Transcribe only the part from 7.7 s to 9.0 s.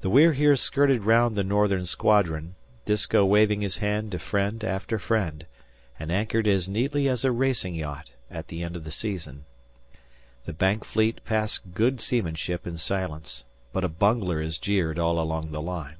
yacht at the end of the